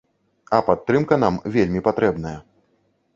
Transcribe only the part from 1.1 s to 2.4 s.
нам вельмі патрэбная!